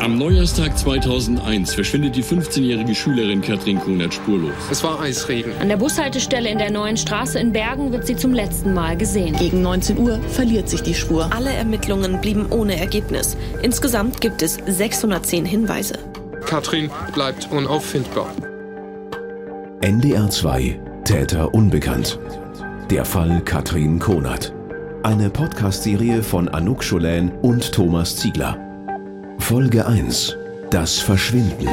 [0.00, 4.54] Am Neujahrstag 2001 verschwindet die 15-jährige Schülerin Katrin Kunert spurlos.
[4.70, 5.52] Es war Eisregen.
[5.60, 9.36] An der Bushaltestelle in der neuen Straße in Bergen wird sie zum letzten Mal gesehen.
[9.36, 11.30] Gegen 19 Uhr verliert sich die Spur.
[11.34, 13.36] Alle Ermittlungen blieben ohne Ergebnis.
[13.60, 15.98] Insgesamt gibt es 610 Hinweise.
[16.46, 18.32] Katrin bleibt unauffindbar.
[19.82, 22.18] NDR 2 Täter unbekannt.
[22.88, 24.54] Der Fall Katrin Konert.
[25.02, 28.69] Eine Podcast-Serie von Anouk Scholän und Thomas Ziegler.
[29.40, 30.36] Folge 1.
[30.70, 31.68] Das Verschwinden.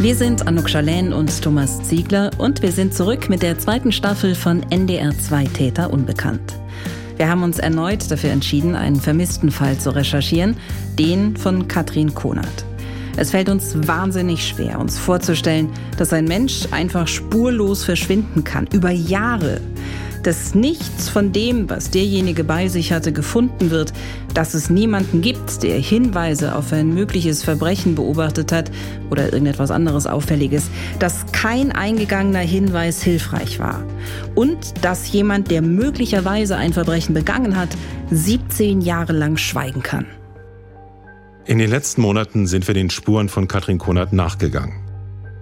[0.00, 4.34] Wir sind Anouk Scholän und Thomas Ziegler und wir sind zurück mit der zweiten Staffel
[4.34, 6.58] von NDR 2 Täter Unbekannt.
[7.16, 10.56] Wir haben uns erneut dafür entschieden, einen vermissten Fall zu recherchieren,
[10.98, 12.66] den von Katrin Konert.
[13.16, 18.90] Es fällt uns wahnsinnig schwer, uns vorzustellen, dass ein Mensch einfach spurlos verschwinden kann, über
[18.90, 19.60] Jahre
[20.22, 23.92] dass nichts von dem, was derjenige bei sich hatte, gefunden wird,
[24.34, 28.70] dass es niemanden gibt, der Hinweise auf ein mögliches Verbrechen beobachtet hat
[29.10, 33.84] oder irgendetwas anderes Auffälliges, dass kein eingegangener Hinweis hilfreich war
[34.34, 37.70] und dass jemand, der möglicherweise ein Verbrechen begangen hat,
[38.10, 40.06] 17 Jahre lang schweigen kann.
[41.44, 44.74] In den letzten Monaten sind wir den Spuren von Katrin Konert nachgegangen.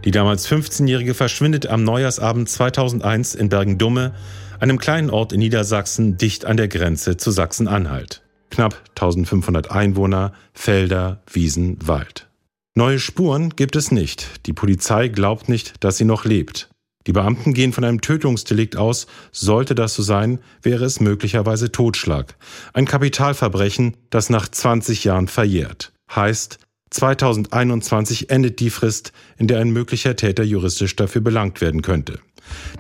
[0.05, 4.15] Die damals 15-Jährige verschwindet am Neujahrsabend 2001 in Bergen-Dumme
[4.61, 8.23] einem kleinen Ort in Niedersachsen dicht an der Grenze zu Sachsen-Anhalt.
[8.51, 12.29] Knapp 1500 Einwohner, Felder, Wiesen, Wald.
[12.75, 14.47] Neue Spuren gibt es nicht.
[14.47, 16.69] Die Polizei glaubt nicht, dass sie noch lebt.
[17.07, 19.07] Die Beamten gehen von einem Tötungsdelikt aus.
[19.33, 22.37] Sollte das so sein, wäre es möglicherweise Totschlag.
[22.73, 25.93] Ein Kapitalverbrechen, das nach 20 Jahren verjährt.
[26.15, 26.59] Heißt,
[26.91, 32.19] 2021 endet die Frist, in der ein möglicher Täter juristisch dafür belangt werden könnte.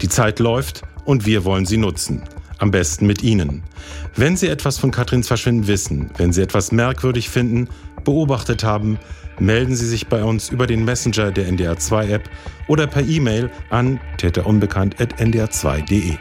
[0.01, 2.23] Die Zeit läuft und wir wollen sie nutzen.
[2.59, 3.63] Am besten mit Ihnen.
[4.17, 7.69] Wenn Sie etwas von Katrins Verschwinden wissen, wenn Sie etwas merkwürdig finden,
[8.05, 8.99] beobachtet haben,
[9.39, 12.29] melden Sie sich bei uns über den Messenger der NDR2-App
[12.69, 16.19] oder per E-Mail an täterunbekannt.ndr2.de.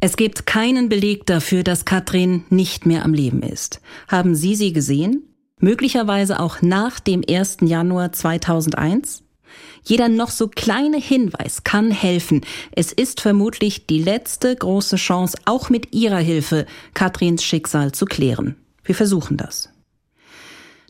[0.00, 3.80] Es gibt keinen Beleg dafür, dass Katrin nicht mehr am Leben ist.
[4.06, 5.24] Haben Sie sie gesehen?
[5.58, 7.58] Möglicherweise auch nach dem 1.
[7.62, 9.24] Januar 2001?
[9.84, 12.42] Jeder noch so kleine Hinweis kann helfen.
[12.72, 18.56] Es ist vermutlich die letzte große Chance, auch mit Ihrer Hilfe Katrins Schicksal zu klären.
[18.84, 19.70] Wir versuchen das.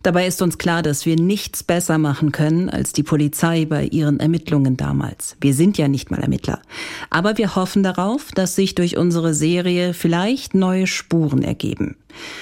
[0.02, 4.20] Dabei ist uns klar, dass wir nichts besser machen können als die Polizei bei ihren
[4.20, 5.36] Ermittlungen damals.
[5.40, 6.62] Wir sind ja nicht mal Ermittler.
[7.10, 11.96] Aber wir hoffen darauf, dass sich durch unsere Serie vielleicht neue Spuren ergeben.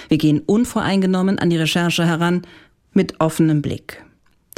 [0.09, 2.43] Wir gehen unvoreingenommen an die Recherche heran,
[2.93, 4.05] mit offenem Blick.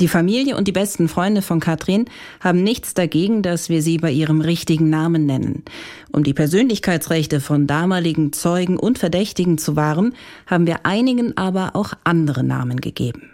[0.00, 2.04] Die Familie und die besten Freunde von Katrin
[2.40, 5.64] haben nichts dagegen, dass wir sie bei ihrem richtigen Namen nennen.
[6.12, 10.14] Um die Persönlichkeitsrechte von damaligen Zeugen und Verdächtigen zu wahren,
[10.46, 13.32] haben wir einigen aber auch andere Namen gegeben.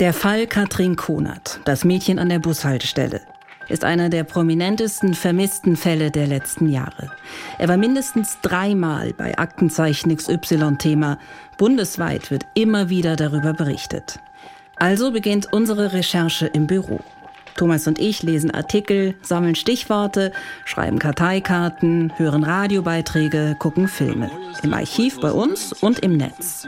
[0.00, 3.20] Der Fall Katrin Konert, das Mädchen an der Bushaltestelle
[3.68, 7.10] ist einer der prominentesten vermissten Fälle der letzten Jahre.
[7.58, 11.18] Er war mindestens dreimal bei Aktenzeichen XY-Thema.
[11.56, 14.18] Bundesweit wird immer wieder darüber berichtet.
[14.76, 17.00] Also beginnt unsere Recherche im Büro.
[17.56, 20.32] Thomas und ich lesen Artikel, sammeln Stichworte,
[20.64, 24.30] schreiben Karteikarten, hören Radiobeiträge, gucken Filme.
[24.62, 26.66] Im Archiv bei uns und im Netz.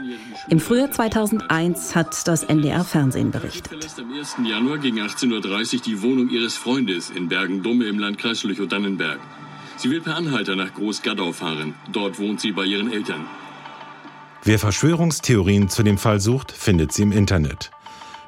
[0.49, 3.73] Im Frühjahr 2001 hat das NDR Fernsehen berichtet.
[3.97, 4.37] am 1.
[4.45, 9.19] Januar gegen 18.30 Uhr die Wohnung ihres Freundes in Bergen-Dumme im Landkreis Lüchow-Dannenberg.
[9.77, 11.75] Sie will per Anhalter nach Groß-Gaddau fahren.
[11.91, 13.25] Dort wohnt sie bei ihren Eltern.
[14.43, 17.71] Wer Verschwörungstheorien zu dem Fall sucht, findet sie im Internet.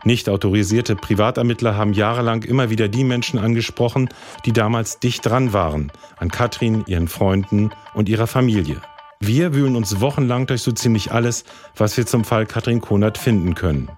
[0.06, 4.10] Nicht autorisierte Privatermittler haben jahrelang immer wieder die Menschen angesprochen,
[4.46, 8.82] die damals dicht dran waren, an Katrin, ihren Freunden und ihrer Familie.
[9.20, 11.44] Wir wühlen uns wochenlang durch so ziemlich alles,
[11.76, 13.90] was wir zum Fall Katrin Konert finden können.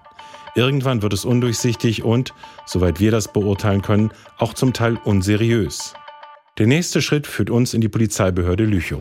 [0.56, 2.34] Irgendwann wird es undurchsichtig und,
[2.66, 5.94] soweit wir das beurteilen können, auch zum Teil unseriös.
[6.58, 9.00] Der nächste Schritt führt uns in die Polizeibehörde Lüchow.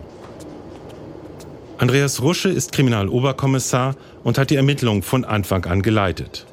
[1.79, 6.45] Andreas Rusche ist Kriminaloberkommissar und hat die Ermittlungen von Anfang an geleitet.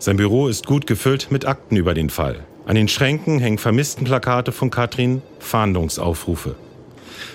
[0.00, 2.44] Sein Büro ist gut gefüllt mit Akten über den Fall.
[2.66, 6.54] An den Schränken hängen Vermisstenplakate von Katrin, Fahndungsaufrufe.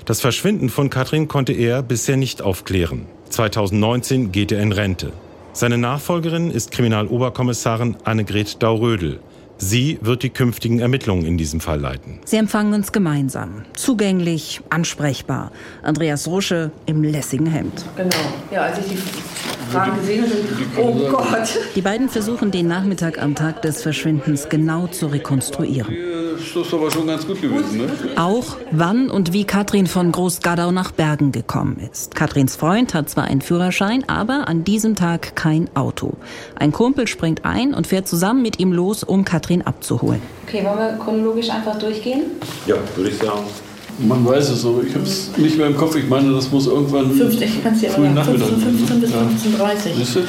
[0.05, 3.05] Das Verschwinden von Katrin konnte er bisher nicht aufklären.
[3.29, 5.11] 2019 geht er in Rente.
[5.51, 9.19] Seine Nachfolgerin ist Kriminaloberkommissarin Annegret Daurödel.
[9.57, 12.19] Sie wird die künftigen Ermittlungen in diesem Fall leiten.
[12.25, 13.63] Sie empfangen uns gemeinsam.
[13.73, 15.51] Zugänglich, ansprechbar.
[15.83, 17.85] Andreas Rusche im lässigen Hemd.
[17.97, 18.15] Genau.
[18.51, 18.97] Ja, als ich die
[19.71, 21.59] Fragen gesehen habe, oh Gott.
[21.75, 25.93] Die beiden versuchen den Nachmittag am Tag des Verschwindens genau zu rekonstruieren.
[26.37, 27.77] ist das aber schon ganz gut gewesen.
[27.77, 27.87] Ne?
[28.15, 32.15] Auch wann und wie Katrin von Großgadau nach Bergen gekommen ist.
[32.15, 36.13] Katrins Freund hat zwar einen Führerschein, aber an diesem Tag kein Auto.
[36.55, 40.21] Ein Kumpel springt ein und fährt zusammen mit ihm los, um Katrin abzuholen.
[40.47, 42.23] Okay, wollen wir chronologisch einfach durchgehen?
[42.65, 43.41] Ja, würde ich sagen.
[43.99, 45.95] Man weiß es, aber ich habe es nicht mehr im Kopf.
[45.95, 49.17] Ich meine, das muss irgendwann 15, ich dir frühen sagen, Nachmittag 15, 15 bis Ja.
[49.17, 50.19] 15.30 Siehst du?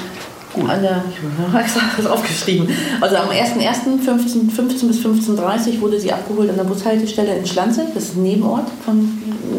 [0.54, 0.68] Gut.
[0.68, 2.68] Der, ich habe extra das aufgeschrieben.
[3.00, 4.04] Also am 1.1.
[4.04, 7.86] 15, 15 bis 15.30 Uhr wurde sie abgeholt an der Bushaltestelle in Schlanze.
[7.92, 9.08] Das ist ein Nebenort von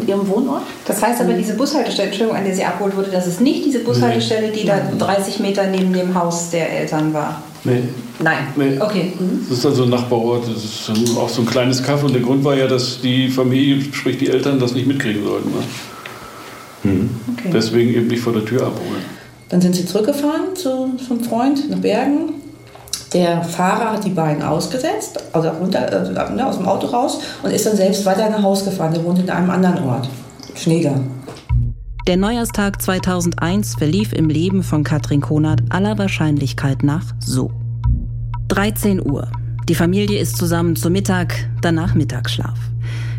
[0.06, 0.62] ihrem Wohnort.
[0.86, 3.80] Das heißt aber, diese Bushaltestelle, Entschuldigung, an der sie abgeholt wurde, das ist nicht diese
[3.80, 7.42] Bushaltestelle, die da 30 Meter neben dem Haus der Eltern war.
[7.66, 7.82] Nee.
[8.20, 8.38] Nein.
[8.56, 8.80] Nee.
[8.80, 9.12] Okay.
[9.48, 12.22] Das ist also ein Nachbarort, das ist dann auch so ein kleines Kaff und der
[12.22, 15.50] Grund war ja, dass die Familie, sprich die Eltern, das nicht mitkriegen sollten.
[15.50, 17.08] Ne?
[17.36, 17.50] Okay.
[17.52, 19.02] Deswegen eben nicht vor der Tür abholen.
[19.48, 22.34] Dann sind sie zurückgefahren zu, zum Freund nach Bergen.
[23.12, 27.50] Der Fahrer hat die beiden ausgesetzt, also runter, also ne, aus dem Auto raus und
[27.50, 28.92] ist dann selbst weiter nach Hause gefahren.
[28.92, 30.08] Der wohnt in einem anderen Ort,
[30.54, 31.00] Schneeger.
[32.06, 37.50] Der Neujahrstag 2001 verlief im Leben von Katrin Konert aller Wahrscheinlichkeit nach so.
[38.46, 39.26] 13 Uhr.
[39.68, 42.56] Die Familie ist zusammen zu Mittag, danach Mittagsschlaf.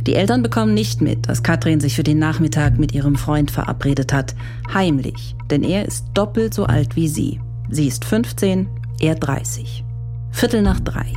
[0.03, 4.13] Die Eltern bekommen nicht mit, dass Katrin sich für den Nachmittag mit ihrem Freund verabredet
[4.13, 4.35] hat.
[4.73, 7.41] Heimlich, denn er ist doppelt so alt wie sie.
[7.69, 8.69] Sie ist 15,
[9.01, 9.83] er 30.
[10.31, 11.11] Viertel nach drei.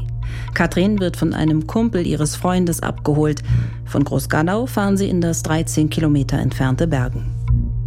[0.54, 3.44] Katrin wird von einem Kumpel ihres Freundes abgeholt.
[3.84, 7.39] Von Großgadau fahren sie in das 13 Kilometer entfernte Bergen.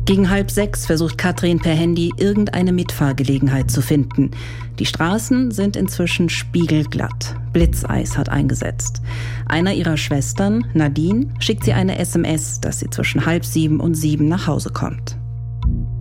[0.06, 4.32] Gegen halb sechs versucht Katrin per Handy irgendeine Mitfahrgelegenheit zu finden.
[4.78, 7.38] Die Straßen sind inzwischen spiegelglatt.
[7.54, 9.02] Blitzeis hat eingesetzt.
[9.46, 14.28] Einer ihrer Schwestern, Nadine, schickt sie eine SMS, dass sie zwischen halb sieben und sieben
[14.28, 15.18] nach Hause kommt.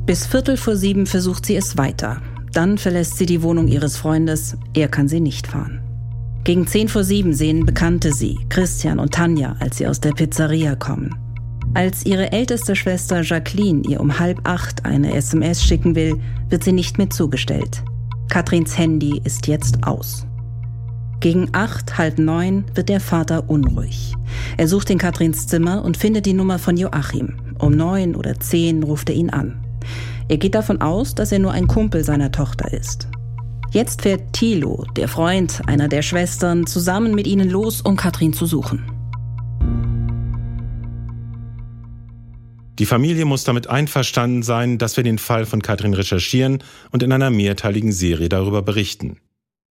[0.05, 2.20] Bis Viertel vor sieben versucht sie es weiter.
[2.52, 4.56] Dann verlässt sie die Wohnung ihres Freundes.
[4.75, 5.81] Er kann sie nicht fahren.
[6.43, 10.75] Gegen zehn vor sieben sehen Bekannte sie, Christian und Tanja, als sie aus der Pizzeria
[10.75, 11.14] kommen.
[11.74, 16.20] Als ihre älteste Schwester Jacqueline ihr um halb acht eine SMS schicken will,
[16.50, 17.82] wird sie nicht mehr zugestellt.
[18.28, 20.26] Katrins Handy ist jetzt aus.
[21.20, 24.12] Gegen acht, halb neun wird der Vater unruhig.
[24.58, 27.36] Er sucht in Katrins Zimmer und findet die Nummer von Joachim.
[27.58, 29.64] Um neun oder zehn ruft er ihn an.
[30.28, 33.08] Er geht davon aus, dass er nur ein Kumpel seiner Tochter ist.
[33.70, 38.44] Jetzt fährt Thilo, der Freund einer der Schwestern, zusammen mit ihnen los, um Katrin zu
[38.44, 38.92] suchen.
[42.78, 47.12] Die Familie muss damit einverstanden sein, dass wir den Fall von Katrin recherchieren und in
[47.12, 49.19] einer mehrteiligen Serie darüber berichten.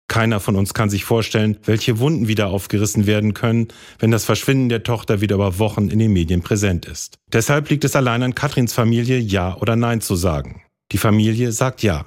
[0.08, 3.68] Keiner von uns kann sich vorstellen, welche Wunden wieder aufgerissen werden können,
[3.98, 7.18] wenn das Verschwinden der Tochter wieder über Wochen in den Medien präsent ist.
[7.30, 10.62] Deshalb liegt es allein an Katrins Familie, Ja oder Nein zu sagen.
[10.92, 12.06] Die Familie sagt Ja.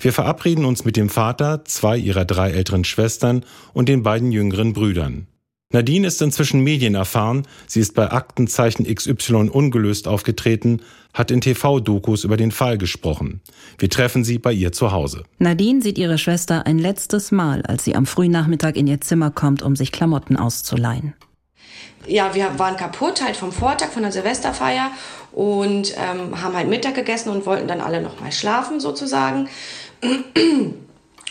[0.00, 3.44] Wir verabreden uns mit dem Vater, zwei ihrer drei älteren Schwestern
[3.74, 5.28] und den beiden jüngeren Brüdern.
[5.74, 10.80] Nadine ist inzwischen medienerfahren, sie ist bei Aktenzeichen XY ungelöst aufgetreten,
[11.12, 13.40] hat in TV-Dokus über den Fall gesprochen.
[13.78, 15.24] Wir treffen sie bei ihr zu Hause.
[15.40, 19.32] Nadine sieht ihre Schwester ein letztes Mal, als sie am frühen Nachmittag in ihr Zimmer
[19.32, 21.14] kommt, um sich Klamotten auszuleihen.
[22.06, 24.92] Ja, wir waren kaputt halt vom Vortag, von der Silvesterfeier
[25.32, 29.48] und ähm, haben halt Mittag gegessen und wollten dann alle noch mal schlafen sozusagen.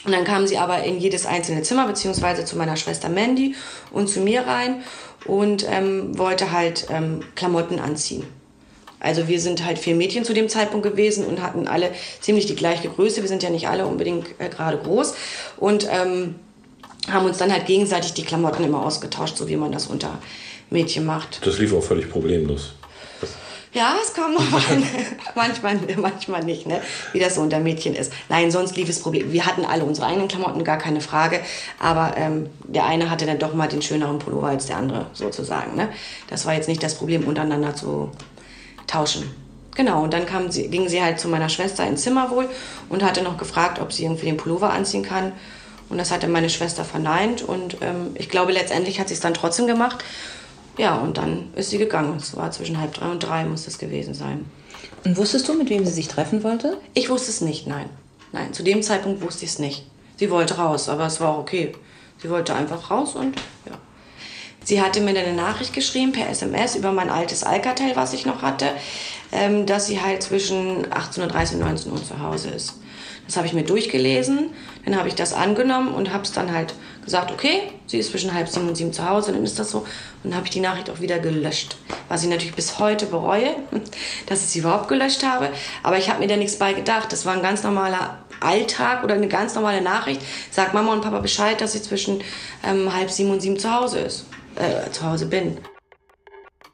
[0.06, 3.56] Und dann kamen sie aber in jedes einzelne Zimmer, beziehungsweise zu meiner Schwester Mandy
[3.92, 4.84] und zu mir rein
[5.26, 8.26] und ähm, wollte halt ähm, Klamotten anziehen.
[9.00, 12.56] Also wir sind halt vier Mädchen zu dem Zeitpunkt gewesen und hatten alle ziemlich die
[12.56, 13.22] gleiche Größe.
[13.22, 15.14] Wir sind ja nicht alle unbedingt äh, gerade groß
[15.58, 16.36] und ähm,
[17.12, 20.20] haben uns dann halt gegenseitig die Klamotten immer ausgetauscht, so wie man das unter
[20.70, 21.46] Mädchen macht.
[21.46, 22.74] Das lief auch völlig problemlos.
[23.74, 24.84] Ja, es kam noch an.
[25.36, 26.82] manchmal, manchmal nicht, ne?
[27.12, 28.14] wie das so unter Mädchen ist.
[28.30, 29.32] Nein, sonst lief es Problem.
[29.32, 31.40] Wir hatten alle unsere eigenen Klamotten, gar keine Frage.
[31.80, 35.76] Aber ähm, der eine hatte dann doch mal den schöneren Pullover als der andere, sozusagen.
[35.76, 35.90] Ne?
[36.30, 38.12] Das war jetzt nicht das Problem, untereinander zu
[38.86, 39.34] tauschen.
[39.76, 42.48] Genau, und dann kam sie, ging sie halt zu meiner Schwester ins Zimmer wohl
[42.90, 45.32] und hatte noch gefragt, ob sie irgendwie den Pullover anziehen kann.
[45.90, 47.42] Und das hatte meine Schwester verneint.
[47.42, 50.04] Und ähm, ich glaube, letztendlich hat sie es dann trotzdem gemacht.
[50.78, 52.18] Ja, und dann ist sie gegangen.
[52.18, 54.46] Es war zwischen halb drei und drei, muss es gewesen sein.
[55.06, 56.78] Und wusstest du, mit wem sie sich treffen wollte?
[56.94, 57.90] Ich wusste es nicht, nein.
[58.32, 59.86] Nein, zu dem Zeitpunkt wusste ich es nicht.
[60.18, 61.74] Sie wollte raus, aber es war auch okay.
[62.18, 63.78] Sie wollte einfach raus und ja.
[64.64, 68.26] Sie hatte mir dann eine Nachricht geschrieben per SMS über mein altes Alcatel, was ich
[68.26, 68.70] noch hatte,
[69.34, 72.80] ähm, dass sie halt zwischen 18.30 und 19 Uhr zu Hause ist.
[73.28, 74.52] Das habe ich mir durchgelesen,
[74.86, 76.74] dann habe ich das angenommen und habe es dann halt
[77.06, 79.80] gesagt, okay, sie ist zwischen halb sieben und sieben zu Hause, dann ist das so.
[79.80, 79.88] Und
[80.24, 83.56] dann habe ich die Nachricht auch wieder gelöscht, was ich natürlich bis heute bereue,
[84.28, 85.50] dass ich sie überhaupt gelöscht habe.
[85.84, 87.12] Aber ich habe mir da nichts bei gedacht.
[87.12, 91.20] Das war ein ganz normaler Alltag oder eine ganz normale Nachricht, sagt Mama und Papa
[91.20, 92.22] Bescheid, dass ich zwischen
[92.64, 95.58] ähm, halb sieben und sieben zu Hause ist, äh, zu Hause bin.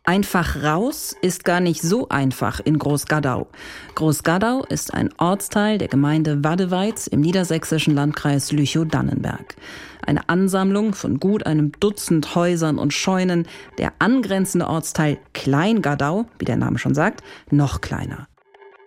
[0.09, 3.47] Einfach raus ist gar nicht so einfach in Großgadau.
[3.93, 9.55] Großgadau ist ein Ortsteil der Gemeinde Wadeweiz im niedersächsischen Landkreis Lüchow-Dannenberg.
[10.03, 13.47] Eine Ansammlung von gut einem Dutzend Häusern und Scheunen,
[13.77, 18.27] der angrenzende Ortsteil Kleingadau, wie der Name schon sagt, noch kleiner.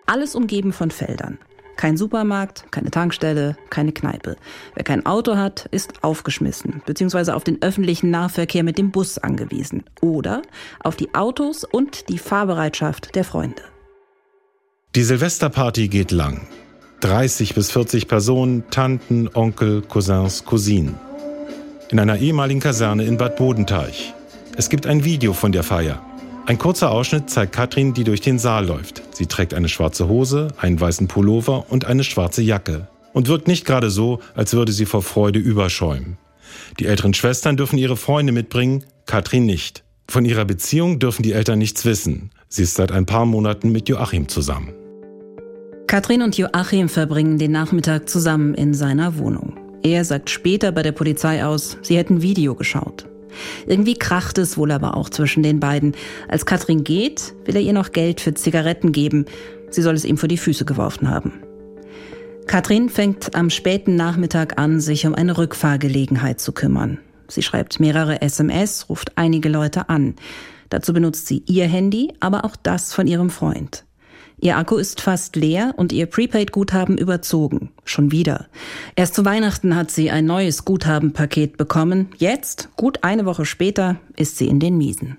[0.06, 1.38] Alles umgeben von Feldern.
[1.76, 4.36] Kein Supermarkt, keine Tankstelle, keine Kneipe.
[4.74, 9.84] Wer kein Auto hat, ist aufgeschmissen, beziehungsweise auf den öffentlichen Nahverkehr mit dem Bus angewiesen.
[10.00, 10.42] Oder
[10.80, 13.62] auf die Autos und die Fahrbereitschaft der Freunde.
[14.94, 16.46] Die Silvesterparty geht lang.
[17.00, 20.94] 30 bis 40 Personen, Tanten, Onkel, Cousins, Cousinen.
[21.90, 24.14] In einer ehemaligen Kaserne in Bad Bodenteich.
[24.56, 26.02] Es gibt ein Video von der Feier.
[26.44, 29.02] Ein kurzer Ausschnitt zeigt Katrin, die durch den Saal läuft.
[29.14, 32.88] Sie trägt eine schwarze Hose, einen weißen Pullover und eine schwarze Jacke.
[33.12, 36.18] Und wirkt nicht gerade so, als würde sie vor Freude überschäumen.
[36.80, 39.84] Die älteren Schwestern dürfen ihre Freunde mitbringen, Katrin nicht.
[40.08, 42.30] Von ihrer Beziehung dürfen die Eltern nichts wissen.
[42.48, 44.74] Sie ist seit ein paar Monaten mit Joachim zusammen.
[45.86, 49.56] Katrin und Joachim verbringen den Nachmittag zusammen in seiner Wohnung.
[49.84, 53.06] Er sagt später bei der Polizei aus, sie hätten Video geschaut.
[53.66, 55.94] Irgendwie kracht es wohl aber auch zwischen den beiden.
[56.28, 59.26] Als Katrin geht, will er ihr noch Geld für Zigaretten geben.
[59.70, 61.32] Sie soll es ihm vor die Füße geworfen haben.
[62.46, 66.98] Katrin fängt am späten Nachmittag an, sich um eine Rückfahrgelegenheit zu kümmern.
[67.28, 70.16] Sie schreibt mehrere SMS, ruft einige Leute an.
[70.68, 73.84] Dazu benutzt sie ihr Handy, aber auch das von ihrem Freund.
[74.42, 77.70] Ihr Akku ist fast leer und ihr Prepaid-Guthaben überzogen.
[77.84, 78.48] Schon wieder.
[78.96, 82.08] Erst zu Weihnachten hat sie ein neues Guthabenpaket bekommen.
[82.18, 85.18] Jetzt, gut eine Woche später, ist sie in den Miesen.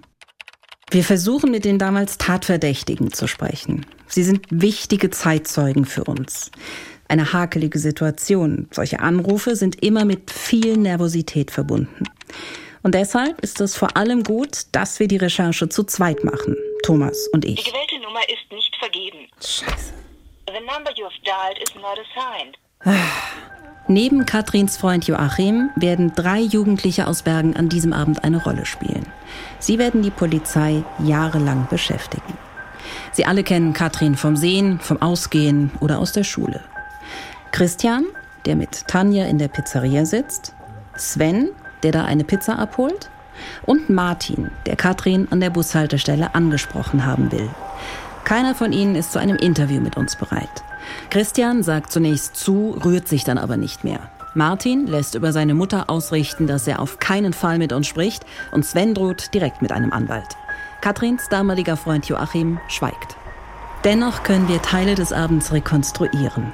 [0.91, 3.85] Wir versuchen mit den damals Tatverdächtigen zu sprechen.
[4.07, 6.51] Sie sind wichtige Zeitzeugen für uns.
[7.07, 8.67] Eine hakelige Situation.
[8.71, 12.03] Solche Anrufe sind immer mit viel Nervosität verbunden.
[12.81, 16.57] Und deshalb ist es vor allem gut, dass wir die Recherche zu zweit machen.
[16.83, 17.63] Thomas und ich.
[17.63, 19.27] Die gewählte Nummer ist nicht vergeben.
[19.39, 19.93] Scheiße.
[20.47, 22.57] The number you have dialed is not assigned.
[23.87, 29.05] Neben Katrins Freund Joachim werden drei Jugendliche aus Bergen an diesem Abend eine Rolle spielen.
[29.59, 32.37] Sie werden die Polizei jahrelang beschäftigen.
[33.11, 36.61] Sie alle kennen Katrin vom Sehen, vom Ausgehen oder aus der Schule.
[37.51, 38.05] Christian,
[38.45, 40.53] der mit Tanja in der Pizzeria sitzt.
[40.95, 41.49] Sven,
[41.83, 43.09] der da eine Pizza abholt.
[43.65, 47.49] Und Martin, der Katrin an der Bushaltestelle angesprochen haben will.
[48.23, 50.63] Keiner von ihnen ist zu einem Interview mit uns bereit.
[51.09, 53.99] Christian sagt zunächst zu, rührt sich dann aber nicht mehr.
[54.33, 58.65] Martin lässt über seine Mutter ausrichten, dass er auf keinen Fall mit uns spricht und
[58.65, 60.37] Sven droht direkt mit einem Anwalt.
[60.81, 63.15] Katrins damaliger Freund Joachim schweigt.
[63.83, 66.51] Dennoch können wir Teile des Abends rekonstruieren.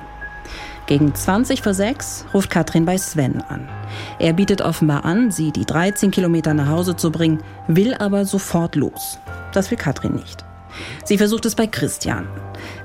[0.87, 3.69] Gegen 20 vor 6 ruft Katrin bei Sven an.
[4.17, 8.75] Er bietet offenbar an, sie die 13 Kilometer nach Hause zu bringen, will aber sofort
[8.75, 9.19] los.
[9.53, 10.48] Das will Katrin nicht.
[11.05, 12.27] Sie versucht es bei Christian.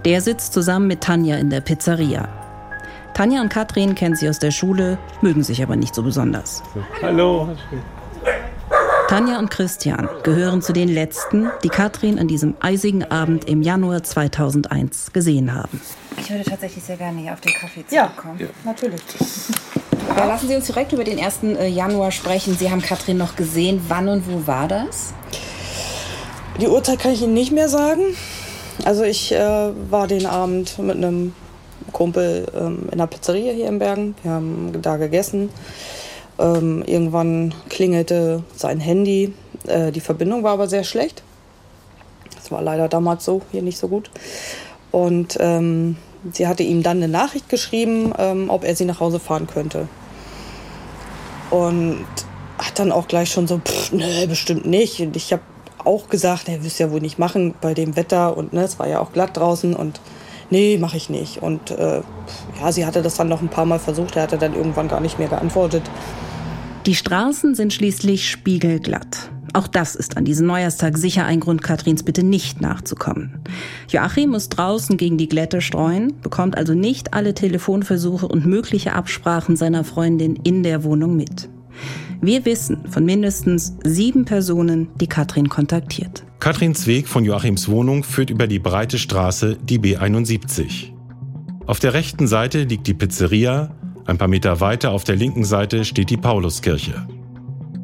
[0.05, 2.29] Der sitzt zusammen mit Tanja in der Pizzeria.
[3.15, 6.63] Tanja und Katrin kennen sie aus der Schule, mögen sich aber nicht so besonders.
[7.01, 7.49] Hallo.
[9.09, 14.03] Tanja und Christian gehören zu den letzten, die Katrin an diesem eisigen Abend im Januar
[14.03, 15.81] 2001 gesehen haben.
[16.19, 18.39] Ich würde tatsächlich sehr gerne hier auf den Kaffee Ja, zurückkommen.
[18.41, 18.47] ja.
[18.65, 19.03] natürlich.
[20.17, 21.43] Ja, lassen Sie uns direkt über den 1.
[21.43, 22.57] äh, Januar sprechen.
[22.57, 23.81] Sie haben Katrin noch gesehen.
[23.89, 25.13] Wann und wo war das?
[26.61, 28.03] Die Uhrzeit kann ich Ihnen nicht mehr sagen.
[28.85, 31.35] Also ich äh, war den Abend mit einem
[31.93, 34.15] Kumpel ähm, in der Pizzeria hier in Bergen.
[34.23, 35.51] Wir haben da gegessen.
[36.39, 39.35] Ähm, irgendwann klingelte sein Handy.
[39.67, 41.23] Äh, die Verbindung war aber sehr schlecht.
[42.37, 44.11] Das war leider damals so, hier nicht so gut.
[44.93, 45.97] Und ähm,
[46.33, 49.89] sie hatte ihm dann eine Nachricht geschrieben, ähm, ob er sie nach Hause fahren könnte.
[51.51, 52.07] Und
[52.59, 55.01] hat dann auch gleich schon so, pff, nee, bestimmt nicht.
[55.01, 55.43] Und ich habe
[55.85, 58.89] auch gesagt, er wüsste ja wohl nicht machen bei dem Wetter und ne, es war
[58.89, 60.01] ja auch glatt draußen und
[60.51, 61.43] nee, mache ich nicht.
[61.43, 62.01] Und äh,
[62.61, 65.01] ja, sie hatte das dann noch ein paar Mal versucht, er hatte dann irgendwann gar
[65.01, 65.83] nicht mehr geantwortet.
[66.87, 69.31] Die Straßen sind schließlich spiegelglatt.
[69.55, 73.41] Auch das ist an diesem Neujahrstag sicher ein Grund, Katrins Bitte nicht nachzukommen.
[73.89, 79.55] Joachim muss draußen gegen die Glätte streuen, bekommt also nicht alle Telefonversuche und mögliche Absprachen
[79.55, 81.49] seiner Freundin in der Wohnung mit.
[82.25, 86.25] Wir wissen von mindestens sieben Personen, die Katrin kontaktiert.
[86.41, 90.95] Katrins Weg von Joachims Wohnung führt über die breite Straße, die B71.
[91.67, 93.75] Auf der rechten Seite liegt die Pizzeria,
[94.07, 97.07] ein paar Meter weiter auf der linken Seite steht die Pauluskirche.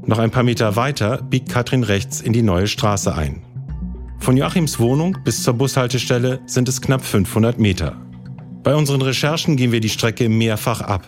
[0.07, 3.43] Noch ein paar Meter weiter biegt Katrin rechts in die neue Straße ein.
[4.21, 8.01] Von Joachims Wohnung bis zur Bushaltestelle sind es knapp 500 Meter.
[8.63, 11.07] Bei unseren Recherchen gehen wir die Strecke mehrfach ab,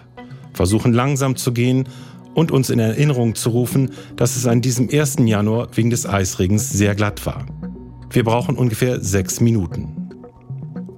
[0.53, 1.89] versuchen langsam zu gehen
[2.35, 5.17] und uns in Erinnerung zu rufen, dass es an diesem 1.
[5.25, 7.47] Januar wegen des Eisregens sehr glatt war.
[8.11, 10.11] Wir brauchen ungefähr sechs Minuten.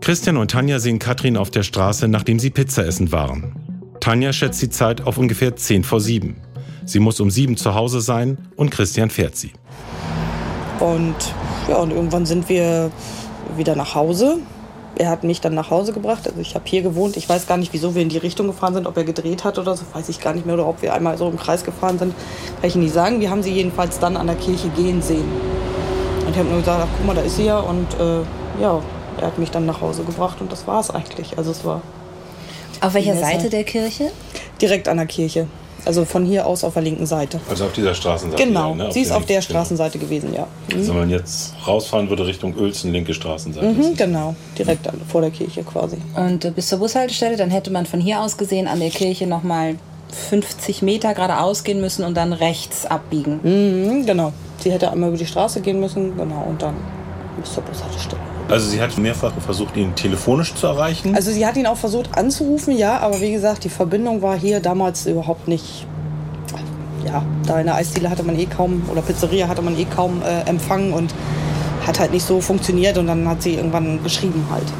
[0.01, 3.55] Christian und Tanja sehen Katrin auf der Straße, nachdem sie Pizza essen waren.
[4.01, 6.37] Tanja schätzt die Zeit auf ungefähr 10 vor 7.
[6.85, 9.53] Sie muss um 7 zu Hause sein und Christian fährt sie.
[10.81, 11.15] Und
[11.69, 12.91] ja, und irgendwann sind wir
[13.57, 14.39] wieder nach Hause.
[14.97, 16.27] Er hat mich dann nach Hause gebracht.
[16.27, 17.17] Also ich habe hier gewohnt.
[17.17, 19.59] Ich weiß gar nicht, wieso wir in die Richtung gefahren sind, ob er gedreht hat
[19.59, 20.55] oder so, weiß ich gar nicht mehr.
[20.55, 22.15] Oder ob wir einmal so im Kreis gefahren sind,
[22.61, 23.21] kann ich Ihnen nicht sagen.
[23.21, 25.29] Wir haben sie jedenfalls dann an der Kirche gehen sehen.
[26.21, 27.59] Und ich habe nur gesagt, ach, guck mal, da ist sie ja.
[27.59, 28.81] Und äh, ja,
[29.21, 31.37] er hat mich dann nach Hause gebracht und das war es eigentlich.
[31.39, 31.83] Also es war.
[32.81, 34.11] Auf welcher Seite der Kirche?
[34.61, 35.47] Direkt an der Kirche.
[35.87, 37.41] Also von hier aus auf der linken Seite.
[37.49, 38.43] Also auf dieser Straßenseite.
[38.45, 38.93] Genau, ja, ne?
[38.93, 40.47] sie ist auf der Straßenseite gewesen, ja.
[40.69, 40.81] genau.
[40.81, 43.67] Also wenn man jetzt rausfahren würde Richtung Uelzen, linke Straßenseite.
[43.67, 45.97] Mhm, genau, direkt an- vor der Kirche quasi.
[46.17, 49.27] Und äh, bis zur Bushaltestelle, dann hätte man von hier aus gesehen an der Kirche
[49.27, 49.77] nochmal
[50.31, 53.41] 50 Meter geradeaus gehen müssen und dann rechts abbiegen.
[53.43, 54.33] Mhm, genau.
[54.61, 56.75] Sie hätte einmal über die Straße gehen müssen, genau, und dann
[57.41, 58.21] bis zur Bushaltestelle.
[58.55, 61.17] Also sie hat mehrfach versucht, ihn telefonisch zu erreichen.
[61.17, 64.61] Also sie hat ihn auch versucht anzurufen, ja, aber wie gesagt, die Verbindung war hier
[64.61, 65.89] damals überhaupt nicht.
[67.05, 70.23] Ja, da in der Eisdiele hatte man eh kaum, oder Pizzeria hatte man eh kaum
[70.23, 71.13] äh, Empfang und
[71.85, 74.73] hat halt nicht so funktioniert und dann hat sie irgendwann geschrieben halt.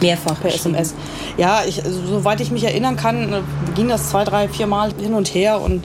[0.00, 0.54] Mehrfach per.
[0.54, 0.94] SMS.
[1.36, 3.40] Ja, ich, also, soweit ich mich erinnern kann, äh,
[3.74, 5.84] ging das zwei, drei, vier Mal hin und her und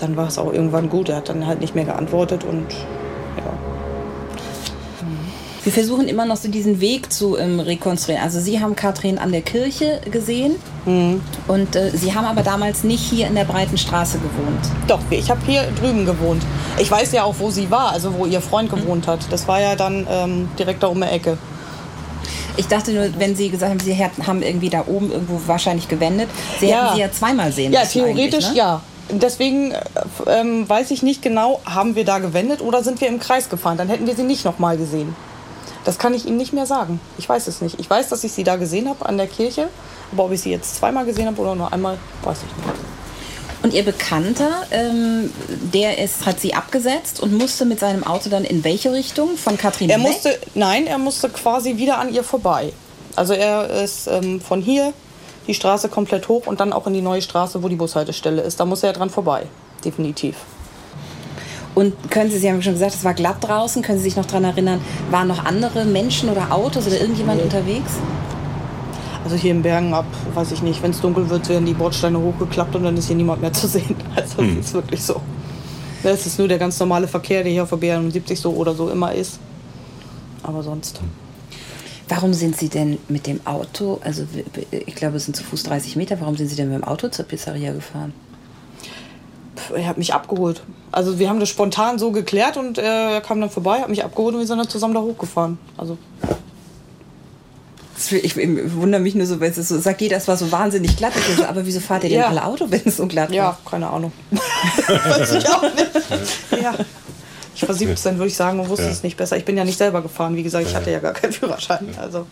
[0.00, 1.08] dann war es auch irgendwann gut.
[1.08, 2.66] Er hat dann halt nicht mehr geantwortet und.
[5.66, 8.22] Wir versuchen immer noch so diesen Weg zu ähm, rekonstruieren.
[8.22, 10.54] Also Sie haben Katrin an der Kirche gesehen
[10.84, 14.60] und äh, Sie haben aber damals nicht hier in der breiten Straße gewohnt.
[14.86, 16.44] Doch, ich habe hier drüben gewohnt.
[16.78, 19.26] Ich weiß ja auch, wo sie war, also wo ihr Freund gewohnt hat.
[19.32, 21.36] Das war ja dann ähm, direkt da um die Ecke.
[22.56, 26.28] Ich dachte nur, wenn Sie gesagt haben, Sie haben irgendwie da oben irgendwo wahrscheinlich gewendet,
[26.60, 26.84] Sie Ja.
[26.84, 28.56] hätten Sie ja zweimal sehen Ja, theoretisch ne?
[28.56, 28.82] ja.
[29.10, 29.80] Deswegen äh,
[30.28, 33.76] ähm, weiß ich nicht genau, haben wir da gewendet oder sind wir im Kreis gefahren?
[33.76, 35.16] Dann hätten wir sie nicht nochmal gesehen.
[35.86, 36.98] Das kann ich Ihnen nicht mehr sagen.
[37.16, 37.78] Ich weiß es nicht.
[37.78, 39.68] Ich weiß, dass ich sie da gesehen habe an der Kirche.
[40.10, 42.78] Aber ob ich sie jetzt zweimal gesehen habe oder nur einmal, weiß ich nicht.
[43.62, 48.44] Und Ihr Bekannter, ähm, der ist, hat Sie abgesetzt und musste mit seinem Auto dann
[48.44, 49.36] in welche Richtung?
[49.36, 50.06] Von Katrin Er weg?
[50.08, 52.72] musste, nein, er musste quasi wieder an ihr vorbei.
[53.14, 54.92] Also er ist ähm, von hier
[55.46, 58.58] die Straße komplett hoch und dann auch in die neue Straße, wo die Bushaltestelle ist.
[58.58, 59.46] Da muss er dran vorbei.
[59.84, 60.34] Definitiv.
[61.76, 64.24] Und können Sie, Sie haben schon gesagt, es war glatt draußen, können Sie sich noch
[64.24, 67.90] daran erinnern, waren noch andere Menschen oder Autos oder irgendjemand unterwegs?
[69.22, 72.18] Also hier in Bergen ab, weiß ich nicht, wenn es dunkel wird, werden die Bordsteine
[72.18, 73.94] hochgeklappt und dann ist hier niemand mehr zu sehen.
[74.16, 74.56] Also Hm.
[74.58, 75.20] es ist wirklich so.
[76.02, 78.88] Es ist nur der ganz normale Verkehr, der hier auf der BR70 so oder so
[78.88, 79.38] immer ist.
[80.42, 81.02] Aber sonst.
[82.08, 84.22] Warum sind Sie denn mit dem Auto, also
[84.70, 87.08] ich glaube, es sind zu Fuß 30 Meter, warum sind Sie denn mit dem Auto
[87.08, 88.14] zur Pizzeria gefahren?
[89.74, 90.62] Er hat mich abgeholt.
[90.92, 94.34] Also wir haben das spontan so geklärt und er kam dann vorbei, hat mich abgeholt
[94.34, 95.58] und wir sind dann zusammen da hochgefahren.
[95.76, 95.98] Also
[97.94, 100.96] Das- Ich, wundere mich nur so, weil es so sagt jeder, es war so wahnsinnig
[100.96, 101.12] glatt.
[101.16, 102.28] Ich so, aber wieso fahrt ihr denn Ja.
[102.28, 103.58] alle Auto, wenn es so glatt Ja, war?
[103.68, 104.12] keine Ahnung.
[104.86, 106.62] Weiß ich auch nicht.
[106.62, 106.74] Ja.
[107.54, 108.90] Ich war 17, würde ich sagen, und wusste Ja.
[108.92, 109.38] es nicht besser.
[109.38, 110.36] Ich bin ja nicht selber gefahren.
[110.36, 111.88] Wie gesagt, ich hatte ja gar keinen Führerschein.
[111.98, 112.26] Also.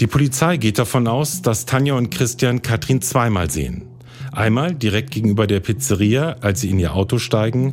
[0.00, 3.82] Die Polizei geht davon aus, dass Tanja und Christian Katrin zweimal sehen.
[4.36, 7.72] Einmal direkt gegenüber der Pizzeria, als sie in ihr Auto steigen.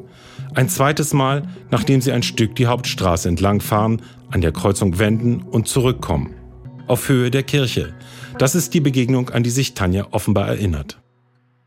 [0.55, 5.67] Ein zweites Mal, nachdem sie ein Stück die Hauptstraße entlangfahren, an der Kreuzung wenden und
[5.67, 6.33] zurückkommen.
[6.87, 7.93] Auf Höhe der Kirche.
[8.37, 11.01] Das ist die Begegnung, an die sich Tanja offenbar erinnert.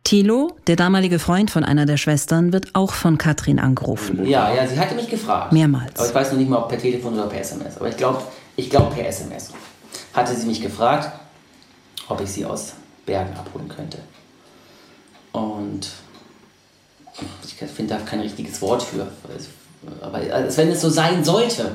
[0.03, 4.25] Thilo, der damalige Freund von einer der Schwestern, wird auch von Katrin angerufen.
[4.25, 5.53] Ja, ja, sie hatte mich gefragt.
[5.53, 5.99] Mehrmals.
[5.99, 7.77] Aber ich weiß noch nicht mal, ob per Telefon oder per SMS.
[7.77, 8.23] Aber ich glaube,
[8.57, 9.53] ich glaub per SMS.
[10.15, 11.11] Hatte sie mich gefragt,
[12.09, 12.73] ob ich sie aus
[13.05, 13.99] Bergen abholen könnte.
[15.37, 15.91] Und
[17.45, 19.07] ich finde da kein richtiges Wort für.
[20.01, 21.73] Aber als wenn es so sein sollte.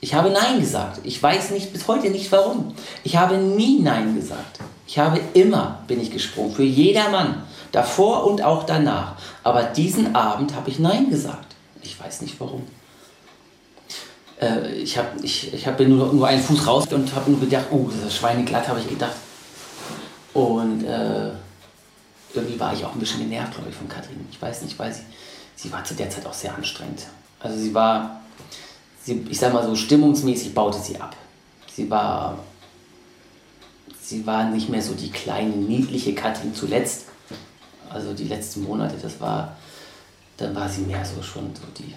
[0.00, 1.00] Ich habe Nein gesagt.
[1.04, 2.74] Ich weiß nicht bis heute nicht warum.
[3.04, 4.60] Ich habe nie Nein gesagt.
[4.86, 6.54] Ich habe immer bin ich gesprungen.
[6.54, 7.42] Für jedermann.
[7.70, 9.16] Davor und auch danach.
[9.44, 11.54] Aber diesen Abend habe ich Nein gesagt.
[11.82, 12.62] Ich weiß nicht warum.
[14.40, 17.66] Äh, ich habe ich, ich hab nur, nur einen Fuß raus und habe nur gedacht,
[17.70, 19.16] oh, das ist schweineglatt, habe ich gedacht.
[20.32, 21.32] Und äh,
[22.34, 24.26] irgendwie war ich auch ein bisschen genervt, glaube ich, von Katrin.
[24.30, 25.02] Ich weiß nicht, weil sie,
[25.56, 27.06] sie war zu der Zeit auch sehr anstrengend.
[27.40, 28.22] Also sie war,
[29.02, 31.16] sie, ich sag mal so, stimmungsmäßig baute sie ab.
[31.74, 32.38] Sie war,
[34.00, 37.06] sie war nicht mehr so die kleine, niedliche Katrin zuletzt.
[37.88, 39.56] Also die letzten Monate, das war,
[40.36, 41.94] dann war sie mehr so schon so die,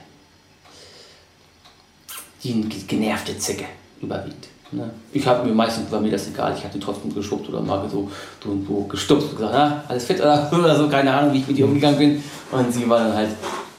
[2.44, 3.66] die genervte Zicke
[4.02, 4.48] überwiegend.
[4.72, 4.90] Ne?
[5.14, 8.10] Ich habe mir meistens, war mir das egal, ich die trotzdem geschubst oder mal so,
[8.44, 11.48] so, so gestupst und gesagt, ah, alles fit oder, oder so, keine Ahnung, wie ich
[11.48, 12.24] mit ihr umgegangen bin.
[12.52, 13.30] Und sie war dann halt,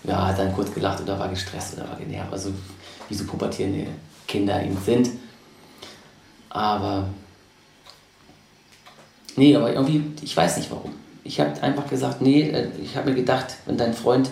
[0.05, 2.51] ja, hat dann kurz gelacht oder war gestresst oder war genervt, also
[3.09, 3.89] wie so pubertierende
[4.27, 5.11] Kinder eben sind.
[6.51, 7.09] Aber,
[9.35, 10.93] nee, aber irgendwie, ich weiß nicht warum.
[11.25, 14.31] Ich habe einfach gesagt, nee, äh, ich habe mir gedacht, wenn dein Freund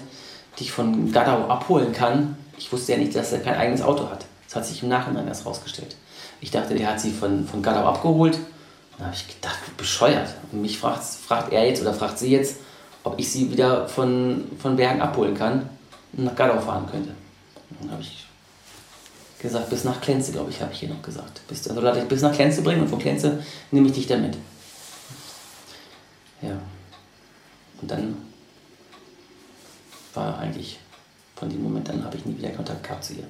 [0.59, 4.25] dich von Gadau abholen kann, ich wusste ja nicht, dass er kein eigenes Auto hat.
[4.47, 5.97] Das hat sich im Nachhinein erst rausgestellt.
[6.45, 8.39] Ich dachte, der hat sie von, von Gadau abgeholt.
[8.99, 10.29] Da habe ich gedacht, bescheuert.
[10.53, 12.57] Und mich fragt, fragt er jetzt oder fragt sie jetzt,
[13.03, 15.71] ob ich sie wieder von, von Bergen abholen kann
[16.13, 17.13] und nach Gadau fahren könnte.
[17.81, 18.27] dann habe ich
[19.39, 21.41] gesagt, bis nach Klenze, glaube ich, habe ich hier noch gesagt.
[21.49, 24.37] Bis, also ich bis nach Klenze bringen und von Klenze nehme ich dich da mit.
[26.43, 26.59] Ja.
[27.81, 28.17] Und dann
[30.13, 30.79] war eigentlich
[31.37, 33.25] von dem Moment an habe ich nie wieder Kontakt gehabt zu ihr.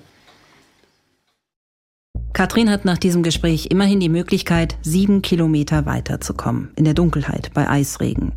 [2.34, 7.70] Katrin hat nach diesem Gespräch immerhin die Möglichkeit, sieben Kilometer weiterzukommen, in der Dunkelheit, bei
[7.70, 8.32] Eisregen.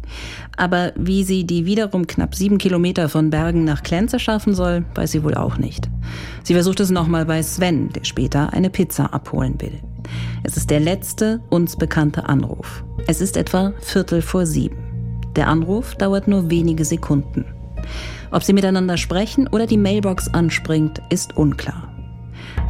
[0.55, 5.13] Aber wie sie die wiederum knapp sieben Kilometer von Bergen nach Klenze schaffen soll, weiß
[5.13, 5.89] sie wohl auch nicht.
[6.43, 9.79] Sie versucht es nochmal bei Sven, der später eine Pizza abholen will.
[10.43, 12.83] Es ist der letzte uns bekannte Anruf.
[13.07, 14.77] Es ist etwa Viertel vor sieben.
[15.35, 17.45] Der Anruf dauert nur wenige Sekunden.
[18.29, 21.86] Ob sie miteinander sprechen oder die Mailbox anspringt, ist unklar.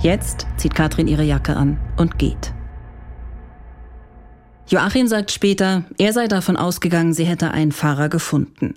[0.02, 2.54] Jetzt zieht Katrin ihre Jacke an und geht.
[4.68, 8.76] Joachim sagt später, er sei davon ausgegangen, sie hätte einen Fahrer gefunden.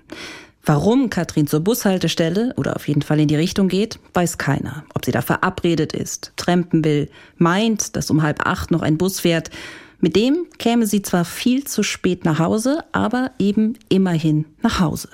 [0.63, 4.83] Warum Katrin zur Bushaltestelle oder auf jeden Fall in die Richtung geht, weiß keiner.
[4.93, 9.19] Ob sie da verabredet ist, trampen will, meint, dass um halb acht noch ein Bus
[9.19, 9.49] fährt.
[9.99, 15.09] Mit dem käme sie zwar viel zu spät nach Hause, aber eben immerhin nach Hause.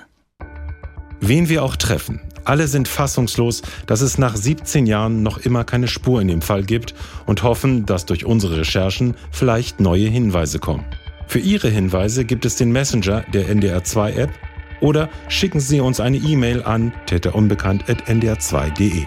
[1.20, 5.86] Wen wir auch treffen, alle sind fassungslos, dass es nach 17 Jahren noch immer keine
[5.86, 6.94] Spur in dem Fall gibt
[7.26, 10.84] und hoffen, dass durch unsere Recherchen vielleicht neue Hinweise kommen.
[11.26, 14.30] Für Ihre Hinweise gibt es den Messenger der NDR2-App
[14.80, 19.04] oder schicken Sie uns eine E-Mail an täterunbekannt.ndr2.de.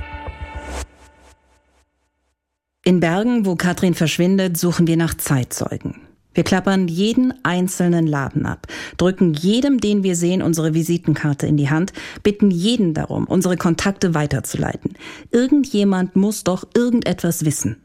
[2.84, 6.11] In Bergen, wo Katrin verschwindet, suchen wir nach Zeitzeugen.
[6.34, 8.68] Wir klappern jeden einzelnen Laden ab,
[8.98, 11.92] drücken jedem, den wir sehen, unsere Visitenkarte in die Hand,
[12.24, 14.94] bitten jeden darum, unsere Kontakte weiterzuleiten.
[15.32, 17.78] Irgendjemand muss doch irgendetwas wissen.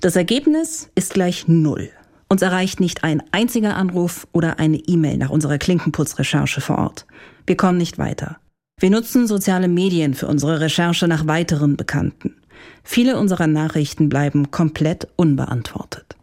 [0.00, 1.90] Das Ergebnis ist gleich Null.
[2.28, 7.06] Uns erreicht nicht ein einziger Anruf oder eine E-Mail nach unserer Klinkenputzrecherche vor Ort.
[7.46, 8.38] Wir kommen nicht weiter.
[8.80, 12.34] Wir nutzen soziale Medien für unsere Recherche nach weiteren Bekannten.
[12.82, 16.15] Viele unserer Nachrichten bleiben komplett unbeantwortet.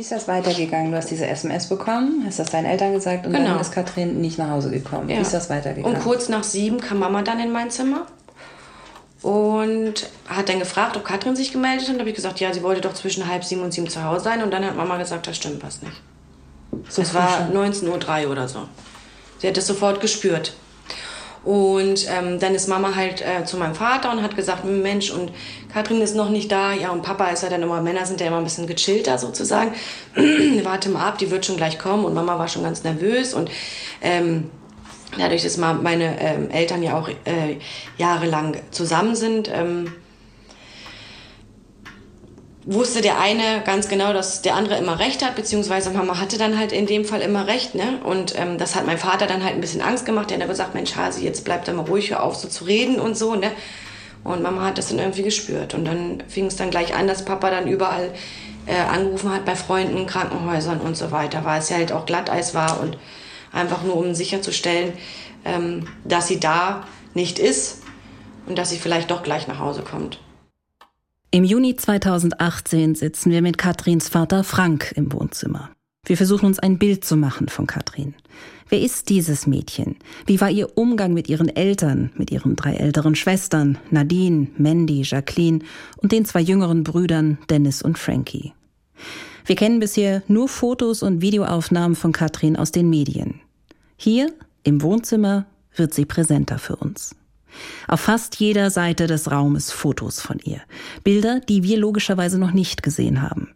[0.00, 0.92] Wie ist das weitergegangen?
[0.92, 3.50] Du hast diese SMS bekommen, hast das deinen Eltern gesagt und Genau.
[3.50, 5.10] dann ist Katrin nicht nach Hause gekommen.
[5.10, 5.18] Ja.
[5.18, 5.94] Wie ist das weitergegangen?
[5.94, 8.06] Und kurz nach sieben kam Mama dann in mein Zimmer
[9.20, 11.92] und hat dann gefragt, ob Katrin sich gemeldet hat.
[11.92, 14.24] Und habe ich gesagt, ja, sie wollte doch zwischen halb sieben und sieben zu Hause
[14.24, 14.42] sein.
[14.42, 16.00] Und dann hat Mama gesagt, das stimmt was nicht.
[16.88, 17.54] So es war schon?
[17.54, 18.60] 19.03 Uhr oder so.
[19.36, 20.54] Sie hat es sofort gespürt.
[21.42, 25.32] Und ähm, dann ist Mama halt äh, zu meinem Vater und hat gesagt, Mensch, und
[25.72, 26.74] Katrin ist noch nicht da.
[26.74, 29.72] Ja, und Papa ist ja dann immer, Männer sind ja immer ein bisschen gechillter sozusagen.
[30.64, 32.04] Warte mal ab, die wird schon gleich kommen.
[32.04, 33.32] Und Mama war schon ganz nervös.
[33.32, 33.50] Und
[34.02, 34.50] ähm,
[35.18, 37.56] dadurch, dass meine ähm, Eltern ja auch äh,
[37.96, 39.92] jahrelang zusammen sind, ähm,
[42.64, 46.58] wusste der eine ganz genau, dass der andere immer recht hat, beziehungsweise Mama hatte dann
[46.58, 48.00] halt in dem Fall immer recht, ne?
[48.04, 50.30] Und ähm, das hat mein Vater dann halt ein bisschen Angst gemacht.
[50.30, 52.64] Der hat dann gesagt, Mensch, Hasi, jetzt bleib da mal ruhig, hör auf so zu
[52.64, 53.50] reden und so, ne?
[54.22, 55.72] Und Mama hat das dann irgendwie gespürt.
[55.74, 58.10] Und dann fing es dann gleich an, dass Papa dann überall
[58.66, 62.54] äh, angerufen hat bei Freunden, Krankenhäusern und so weiter, weil es ja halt auch Glatteis
[62.54, 62.98] war und
[63.52, 64.92] einfach nur um sicherzustellen,
[65.46, 67.82] ähm, dass sie da nicht ist
[68.46, 70.18] und dass sie vielleicht doch gleich nach Hause kommt.
[71.32, 75.70] Im Juni 2018 sitzen wir mit Katrins Vater Frank im Wohnzimmer.
[76.04, 78.16] Wir versuchen uns ein Bild zu machen von Katrin.
[78.68, 79.94] Wer ist dieses Mädchen?
[80.26, 85.60] Wie war ihr Umgang mit ihren Eltern, mit ihren drei älteren Schwestern, Nadine, Mandy, Jacqueline
[85.98, 88.52] und den zwei jüngeren Brüdern Dennis und Frankie?
[89.46, 93.40] Wir kennen bisher nur Fotos und Videoaufnahmen von Katrin aus den Medien.
[93.96, 94.32] Hier
[94.64, 97.14] im Wohnzimmer wird sie präsenter für uns.
[97.88, 100.60] Auf fast jeder Seite des Raumes Fotos von ihr.
[101.04, 103.50] Bilder, die wir logischerweise noch nicht gesehen haben.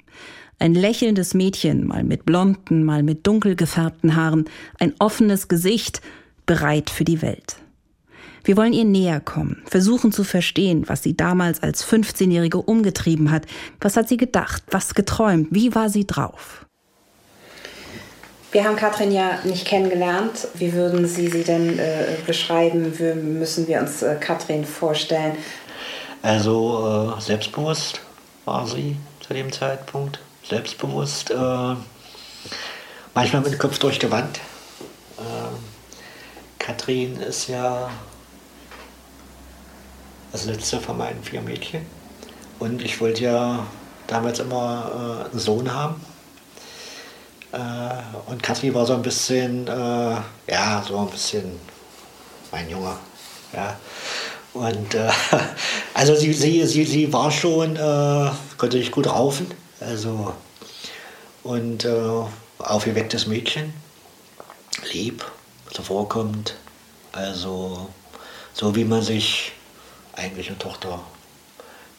[0.59, 4.45] Ein lächelndes Mädchen, mal mit blonden, mal mit dunkel gefärbten Haaren,
[4.79, 6.01] ein offenes Gesicht,
[6.47, 7.57] bereit für die Welt.
[8.45, 13.47] Wir wollen ihr näher kommen, versuchen zu verstehen, was sie damals als 15-Jährige umgetrieben hat.
[13.81, 16.64] Was hat sie gedacht, was geträumt, wie war sie drauf?
[18.55, 20.47] Wir haben Katrin ja nicht kennengelernt.
[20.55, 22.97] Wie würden Sie sie denn äh, beschreiben?
[22.97, 25.37] Wie müssen wir uns äh, Katrin vorstellen?
[26.23, 28.01] Also äh, selbstbewusst,
[28.45, 30.21] war sie zu dem Zeitpunkt.
[30.49, 31.33] Selbstbewusst.
[31.33, 31.75] Äh,
[33.13, 34.39] manchmal mit dem Kopf durch die Wand.
[35.19, 35.23] Äh,
[36.61, 37.91] Katrin ist ja
[40.31, 41.85] das letzte von meinen vier Mädchen.
[42.61, 43.67] Und ich wollte ja
[44.07, 46.14] damals immer äh, einen Sohn haben.
[47.55, 50.17] Äh, und Katrin war so ein bisschen, äh,
[50.49, 51.61] ja, so ein bisschen
[52.51, 52.97] mein Junge.
[53.53, 53.79] Ja.
[54.55, 55.11] Und äh,
[55.95, 59.47] also sie, sie, sie, sie war schon, äh, konnte sich gut raufen.
[59.81, 60.35] Also,
[61.45, 62.23] und äh,
[62.59, 63.73] aufgewecktes Mädchen.
[64.93, 65.25] Lieb,
[65.73, 66.57] zuvorkommt.
[67.13, 67.89] Also
[68.53, 69.53] so wie man sich
[70.15, 71.01] eigentlich eine Tochter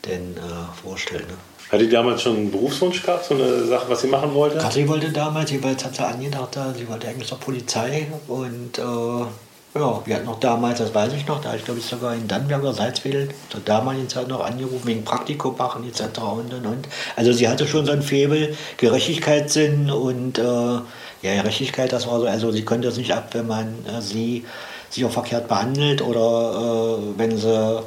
[0.06, 1.28] denn äh, vorstellt.
[1.28, 1.38] Ne?
[1.72, 4.58] Hat die damals schon einen Berufswunsch gehabt, so eine Sache, was sie machen wollte?
[4.58, 8.82] Kathi wollte damals, jeweils hat sie angedacht, sie wollte eigentlich zur Polizei und äh,
[9.78, 12.28] ja, wir hatten noch damals, das weiß ich noch, da ich glaube ich sogar in
[12.28, 16.20] Dannenberger Salzwedel zur damaligen Zeit noch angerufen, wegen Praktikum machen etc.
[16.20, 16.88] und und und.
[17.16, 20.82] Also sie hatte schon so ein Febel, Gerechtigkeitssinn und äh, ja,
[21.24, 24.46] Gerechtigkeit, das war so, also sie konnte es nicht ab, wenn man äh, sie
[24.96, 27.84] sich auch verkehrt behandelt oder äh, wenn sie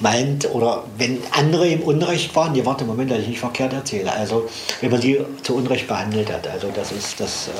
[0.00, 4.12] meint oder wenn andere im Unrecht waren, die warte Moment, dass ich nicht verkehrt erzähle.
[4.12, 4.48] Also
[4.80, 7.50] wenn man sie zu Unrecht behandelt hat, also das ist, das äh,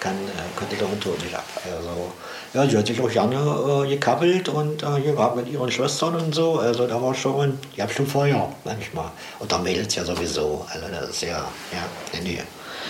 [0.00, 1.44] kann, äh, könnte der Hund nicht ab.
[1.64, 2.12] Also
[2.52, 6.34] ja, sie hat sich auch gerne äh, gekabbelt und äh, gehabt mit ihren Schwestern und
[6.34, 6.58] so.
[6.58, 9.10] Also da war schon, die haben schon Feuer manchmal.
[9.38, 10.66] Und da Mädels ja sowieso.
[10.68, 12.40] Also das ist ja, ja, die.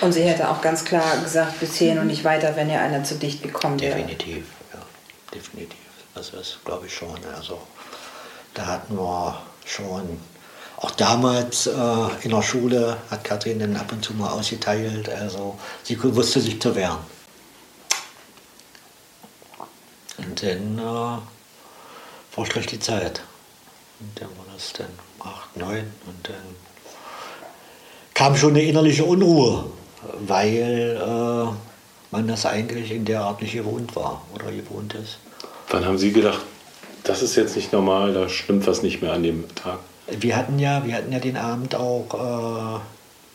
[0.00, 3.04] Und sie hätte auch ganz klar gesagt, bis hierhin und nicht weiter, wenn ihr einer
[3.04, 3.96] zu dicht gekommen wäre.
[3.96, 4.46] Definitiv,
[5.34, 5.78] definitiv.
[6.14, 7.18] Also das glaube ich schon.
[7.36, 7.60] Also
[8.54, 10.20] da hatten wir schon,
[10.76, 15.08] auch damals äh, in der Schule hat Kathrin dann ab und zu mal ausgeteilt.
[15.08, 16.98] Also sie wusste sich zu wehren.
[20.18, 23.22] Und dann äh, die Zeit.
[24.00, 24.88] Und dann war das dann
[25.20, 26.56] 8, 9 und dann
[28.14, 29.64] kam schon eine innerliche Unruhe,
[30.26, 31.71] weil äh,
[32.12, 35.18] man das eigentlich in der Art nicht gewohnt war oder gewohnt ist.
[35.68, 36.42] Wann haben Sie gedacht,
[37.04, 39.78] das ist jetzt nicht normal, da stimmt was nicht mehr an dem Tag?
[40.06, 42.80] Wir hatten ja, wir hatten ja den Abend auch äh,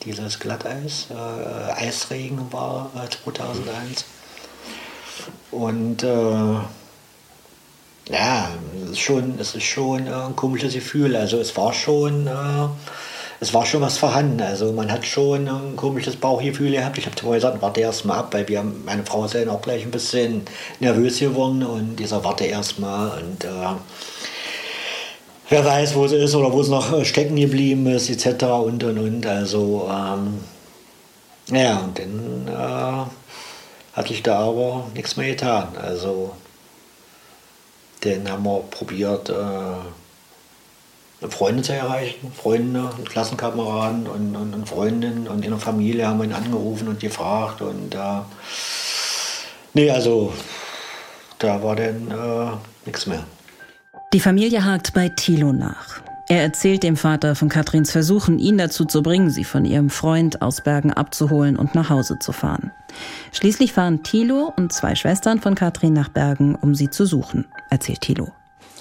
[0.06, 2.92] dieses Glatteis, äh, Eisregen war
[3.24, 4.06] 2001.
[5.52, 6.08] Und äh,
[8.10, 8.50] ja,
[8.86, 11.16] es ist schon, es ist schon ein komisches Gefühl.
[11.16, 12.68] Also es war schon, äh,
[13.40, 14.42] es war schon was vorhanden.
[14.42, 16.98] Also man hat schon ein komisches Bauchgefühl gehabt.
[16.98, 19.62] Ich habe vorher gesagt, warte erst mal ab, weil wir, meine Frau ist ja auch
[19.62, 20.44] gleich ein bisschen
[20.80, 23.76] nervös geworden und dieser warte erst mal und äh,
[25.50, 28.44] wer weiß, wo sie ist oder wo sie noch stecken geblieben ist, etc.
[28.46, 29.26] und und und.
[29.26, 30.40] Also ähm,
[31.50, 35.70] ja, und dann äh, hat sich da aber nichts mehr getan.
[35.82, 36.34] Also
[38.02, 39.34] dann haben wir probiert, äh,
[41.30, 46.34] Freunde zu erreichen, Freunde, Klassenkameraden und, und, und, Freundinnen und in der Familie haben ihn
[46.34, 48.22] angerufen und gefragt und äh,
[49.74, 50.32] nee, also
[51.40, 52.52] da war dann äh,
[52.86, 53.24] nichts mehr.
[54.14, 56.02] Die Familie hakt bei Thilo nach.
[56.30, 60.42] Er erzählt dem Vater von Katrins Versuchen, ihn dazu zu bringen, sie von ihrem Freund
[60.42, 62.72] aus Bergen abzuholen und nach Hause zu fahren.
[63.32, 68.02] Schließlich fahren Thilo und zwei Schwestern von Katrin nach Bergen, um sie zu suchen, erzählt
[68.02, 68.34] Thilo.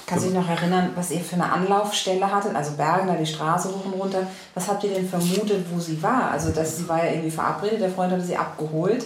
[0.06, 2.54] Kann sich noch erinnern, was ihr für eine Anlaufstelle hattet?
[2.54, 4.24] Also Bergen, da die Straße hoch und runter.
[4.54, 6.30] Was habt ihr denn vermutet, wo sie war?
[6.30, 9.04] Also dass sie war ja irgendwie verabredet, der Freund hatte sie abgeholt.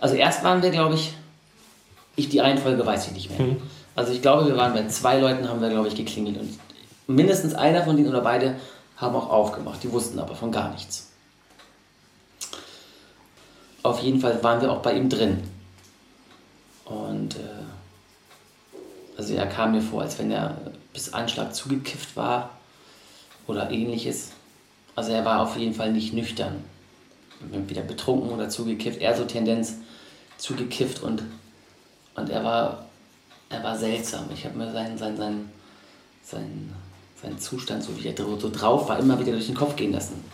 [0.00, 1.14] Also erst waren wir, glaube ich,
[2.16, 3.46] ich die Reihenfolge weiß ich nicht mehr.
[3.46, 3.62] Mhm.
[3.94, 6.38] Also ich glaube, wir waren bei zwei Leuten, haben wir, glaube ich, geklingelt.
[6.38, 6.58] Und
[7.06, 8.56] mindestens einer von denen oder beide
[8.96, 9.82] haben auch aufgemacht.
[9.82, 11.10] Die wussten aber von gar nichts.
[13.82, 15.42] Auf jeden Fall waren wir auch bei ihm drin.
[16.86, 17.65] Und äh,
[19.16, 20.56] also er kam mir vor, als wenn er
[20.92, 22.50] bis Anschlag zugekifft war
[23.46, 24.32] oder ähnliches.
[24.94, 26.64] Also er war auf jeden Fall nicht nüchtern.
[27.52, 29.00] Entweder betrunken oder zugekifft.
[29.00, 29.74] Er so Tendenz
[30.38, 31.22] zugekifft und,
[32.14, 32.86] und er war
[33.48, 34.28] er war seltsam.
[34.32, 35.50] Ich habe mir seinen, seinen, seinen,
[36.22, 36.74] seinen,
[37.20, 40.24] seinen Zustand, so wie er so drauf war, immer wieder durch den Kopf gehen lassen.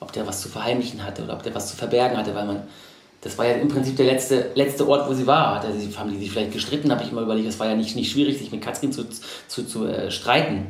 [0.00, 2.62] Ob der was zu verheimlichen hatte oder ob der was zu verbergen hatte, weil man,
[3.26, 5.56] das war ja im Prinzip der letzte, letzte Ort, wo sie war.
[5.56, 5.64] Hat
[5.96, 8.38] haben die sich vielleicht gestritten, habe ich immer überlegt, es war ja nicht, nicht schwierig,
[8.38, 9.04] sich mit Katrin zu,
[9.48, 10.68] zu, zu äh, streiten.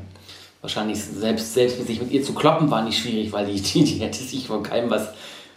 [0.62, 3.96] Wahrscheinlich selbst, selbst sich mit ihr zu kloppen war nicht schwierig, weil die, die, die
[3.96, 5.10] hätte sich von keinem was,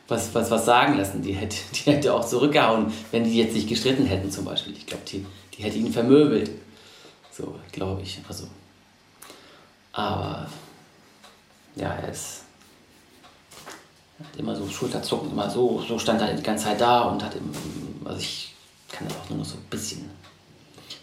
[0.10, 1.22] was, was, was sagen lassen.
[1.22, 4.74] Die hätte, die hätte auch zurückgehauen, wenn die jetzt sich gestritten hätten zum Beispiel.
[4.74, 5.26] Ich glaube, die,
[5.58, 6.52] die hätte ihn vermöbelt.
[7.32, 8.20] So, glaube ich.
[8.28, 8.44] Also,
[9.94, 10.48] aber
[11.78, 12.44] ja, er ist
[14.20, 17.36] hat immer so Schulterzucken, immer so, so stand er die ganze Zeit da und hat,
[17.36, 17.52] im,
[18.06, 18.54] also ich
[18.92, 20.10] kann das auch nur noch so ein bisschen.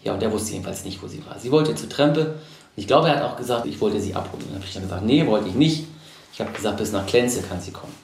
[0.02, 1.38] Ja, und der wusste jedenfalls nicht, wo sie war.
[1.38, 2.26] Sie wollte zur Trempe.
[2.26, 2.36] Und
[2.76, 4.44] ich glaube, er hat auch gesagt, ich wollte sie abholen.
[4.46, 5.86] Dann habe ich dann gesagt, nee, wollte ich nicht.
[6.32, 7.94] Ich habe gesagt, bis nach Klenze kann sie kommen.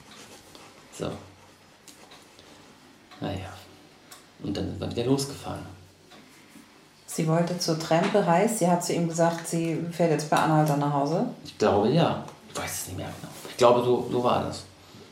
[0.99, 1.11] So.
[3.21, 3.53] Naja.
[4.43, 5.61] Und dann sind wir wieder losgefahren.
[7.07, 10.79] Sie wollte zur Trempe, heißt, sie hat zu ihm gesagt, sie fährt jetzt bei Anhalter
[10.79, 11.27] nach Hause?
[11.45, 12.25] Ich glaube ja.
[12.49, 13.33] Ich weiß es nicht mehr genau.
[13.49, 14.65] Ich glaube, so, so war das.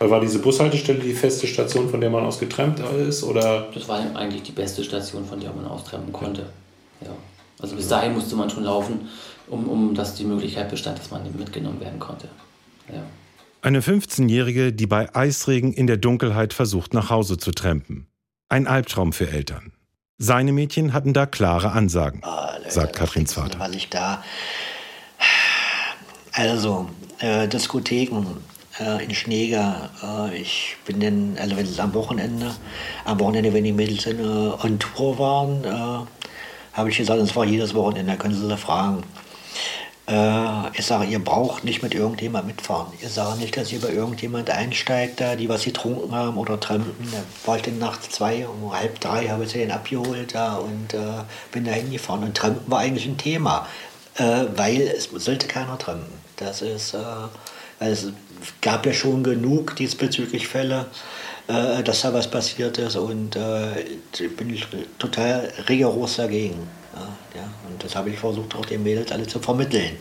[0.03, 3.23] War diese Bushaltestelle die feste Station, von der man aus getrennt ist?
[3.23, 3.69] Oder?
[3.75, 6.47] Das war eigentlich die beste Station, von der man austrennen konnte.
[7.03, 7.11] Ja.
[7.61, 9.11] Also bis dahin musste man schon laufen,
[9.49, 12.29] um, um dass die Möglichkeit bestand, dass man mitgenommen werden konnte.
[12.89, 13.03] Ja.
[13.61, 18.07] Eine 15-Jährige, die bei Eisregen in der Dunkelheit versucht, nach Hause zu trampen.
[18.49, 19.73] Ein Albtraum für Eltern.
[20.17, 22.23] Seine Mädchen hatten da klare Ansagen,
[22.69, 23.59] sagt Katrins Vater.
[23.59, 24.25] Weil ich da.
[26.33, 28.25] Also, äh, Diskotheken
[28.81, 29.91] äh, in Schneeger.
[30.03, 32.55] Äh, ich bin dann, also wenn es am Wochenende,
[33.05, 37.37] am Wochenende, wenn die Mädels in, äh, on Tour waren, äh, habe ich gesagt, es
[37.37, 39.03] war jedes Wochenende, da können Sie sie fragen.
[40.09, 42.93] Äh, ich sage, ihr braucht nicht mit irgendjemand mitfahren.
[43.01, 47.09] Ich sage nicht, dass ihr bei irgendjemand einsteigt, da, die was getrunken haben oder trampen.
[47.13, 50.57] Da war ich dann nachts zwei, um halb drei habe ich sie dann abgeholt da
[50.57, 52.25] und äh, bin da hingefahren.
[52.25, 53.67] Und Trampen war eigentlich ein Thema,
[54.17, 56.13] weil es sollte keiner trampen.
[56.37, 56.99] Das ist, äh,
[57.79, 58.09] es
[58.61, 60.87] gab ja schon genug diesbezüglich Fälle,
[61.49, 64.67] äh, dass da was passiert ist und äh, bin ich
[64.99, 66.69] total rigoros dagegen.
[66.95, 67.49] Ja, ja.
[67.69, 69.97] Und das habe ich versucht, auch den Mädels alle zu vermitteln.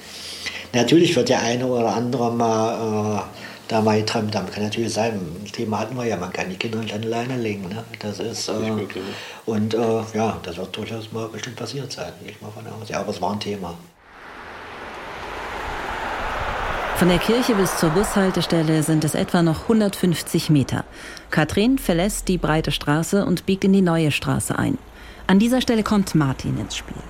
[0.74, 3.22] Natürlich wird der eine oder andere mal äh,
[3.70, 4.50] da mal getrennt haben.
[4.52, 5.20] Kann natürlich sein.
[5.44, 7.70] Das Thema hatten wir ja, man kann die Kinder nicht alleine legen.
[7.70, 7.84] Ne?
[8.00, 8.54] Das ist, äh,
[9.46, 12.12] und äh, ja, das wird durchaus mal bestimmt passiert sein.
[12.22, 12.90] Gehe ich mal von aus.
[12.90, 13.76] Ja, aber es war ein Thema.
[17.00, 20.84] Von der Kirche bis zur Bushaltestelle sind es etwa noch 150 Meter.
[21.32, 24.78] Katrin verlässt die breite Straße und biegt in die neue Straße ein.
[25.26, 27.02] An dieser Stelle kommt Martin ins Spiel.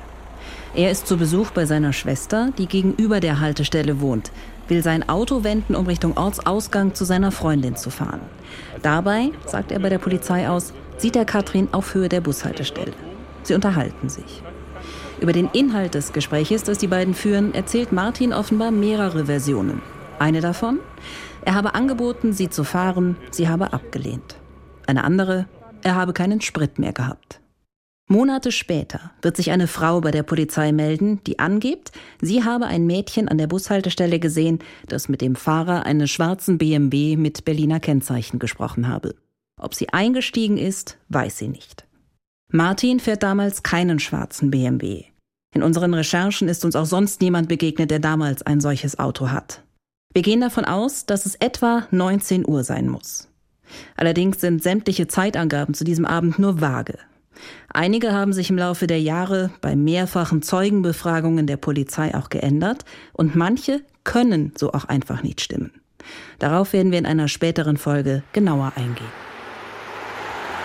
[0.75, 4.29] Er ist zu Besuch bei seiner Schwester, die gegenüber der Haltestelle wohnt,
[4.67, 8.21] will sein Auto wenden, um Richtung Ortsausgang zu seiner Freundin zu fahren.
[8.83, 12.93] Dabei, sagt er bei der Polizei aus, sieht er Katrin auf Höhe der Bushaltestelle.
[13.41, 14.43] Sie unterhalten sich.
[15.21, 19.81] Über den Inhalt des Gespräches, das die beiden führen, erzählt Martin offenbar mehrere Versionen.
[20.17, 20.79] Eine davon,
[21.43, 24.37] er habe angeboten, sie zu fahren, sie habe abgelehnt.
[24.87, 25.47] Eine andere,
[25.83, 27.41] er habe keinen Sprit mehr gehabt.
[28.07, 32.87] Monate später wird sich eine Frau bei der Polizei melden, die angibt, sie habe ein
[32.87, 38.39] Mädchen an der Bushaltestelle gesehen, das mit dem Fahrer eines schwarzen BMW mit Berliner Kennzeichen
[38.39, 39.15] gesprochen habe.
[39.59, 41.85] Ob sie eingestiegen ist, weiß sie nicht.
[42.51, 45.03] Martin fährt damals keinen schwarzen BMW.
[45.55, 49.63] In unseren Recherchen ist uns auch sonst niemand begegnet, der damals ein solches Auto hat.
[50.13, 53.27] Wir gehen davon aus, dass es etwa 19 Uhr sein muss.
[53.95, 56.97] Allerdings sind sämtliche Zeitangaben zu diesem Abend nur vage.
[57.71, 63.35] Einige haben sich im Laufe der Jahre bei mehrfachen Zeugenbefragungen der Polizei auch geändert und
[63.35, 65.71] manche können so auch einfach nicht stimmen.
[66.39, 69.11] Darauf werden wir in einer späteren Folge genauer eingehen.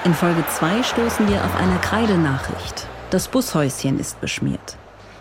[0.05, 2.89] In Folge 2 stoßen wir auf eine Kreidenachricht.
[3.15, 4.77] Das Bushäuschen ist beschmiert.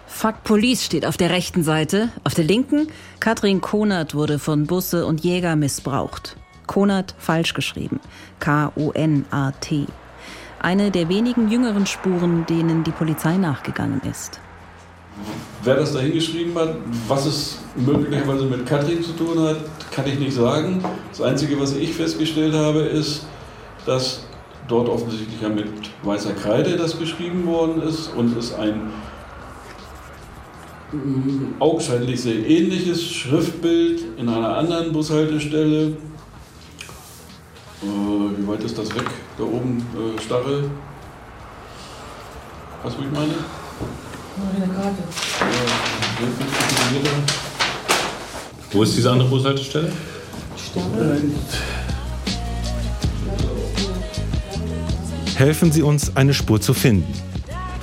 [0.08, 2.10] Fuck Police steht auf der rechten Seite.
[2.24, 2.88] Auf der linken,
[3.20, 6.36] Katrin Konert wurde von Busse und Jäger missbraucht.
[6.66, 8.00] Konert falsch geschrieben.
[8.40, 9.86] K-O-N-A-T.
[10.60, 14.40] Eine der wenigen jüngeren Spuren, denen die Polizei nachgegangen ist.
[15.64, 16.78] Wer das da hingeschrieben hat,
[17.08, 19.58] was es möglicherweise mit Katrin zu tun hat,
[19.92, 20.84] kann ich nicht sagen.
[21.12, 23.28] Das Einzige, was ich festgestellt habe, ist,
[23.86, 24.24] dass
[24.68, 25.68] dort offensichtlich ja mit
[26.04, 28.92] weißer Kreide das geschrieben worden ist und es ein
[31.60, 35.88] augenscheinlich sehr ähnliches Schriftbild in einer anderen Bushaltestelle.
[37.82, 37.86] Äh,
[38.38, 39.06] wie weit ist das weg?
[39.38, 40.66] Da oben, äh, Starre.
[42.84, 43.34] Was ich meine?
[44.56, 45.04] Eine Karte.
[45.40, 47.12] Ja, 50 Kilometer.
[48.72, 49.92] Wo ist diese andere Bushaltestelle?
[50.56, 51.22] Starre.
[55.44, 57.14] Helfen Sie uns, eine Spur zu finden.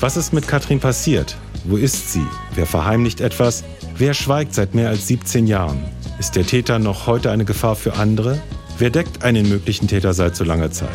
[0.00, 1.36] Was ist mit Katrin passiert?
[1.64, 2.24] Wo ist sie?
[2.54, 3.64] Wer verheimlicht etwas?
[3.98, 5.84] Wer schweigt seit mehr als 17 Jahren?
[6.18, 8.40] Ist der Täter noch heute eine Gefahr für andere?
[8.78, 10.88] Wer deckt einen möglichen Täter seit so langer Zeit?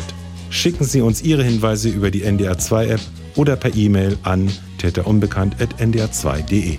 [0.50, 3.00] Schicken Sie uns Ihre Hinweise über die NDR2-App
[3.36, 6.78] oder per E-Mail an täterunbekannt.ndr2.de.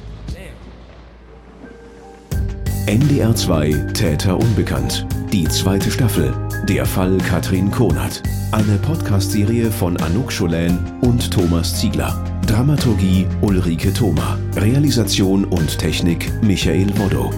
[2.87, 5.07] NDR2 Täter Unbekannt.
[5.31, 6.46] Die zweite Staffel.
[6.65, 8.21] Der Fall Katrin Konert.
[8.51, 12.23] Eine Podcast-Serie von Anouk Scholen und Thomas Ziegler.
[12.45, 14.37] Dramaturgie Ulrike Thoma.
[14.55, 17.31] Realisation und Technik Michael Woddo.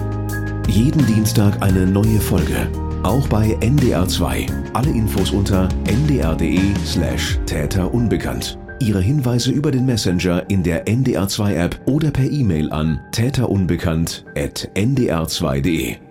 [0.68, 2.68] Jeden Dienstag eine neue Folge.
[3.02, 4.50] Auch bei NDR2.
[4.72, 8.58] Alle Infos unter ndr.de slash Täter Unbekannt.
[8.80, 16.09] Ihre Hinweise über den Messenger in der NDR2-App oder per E-Mail an täterunbekannt.ndr2.de.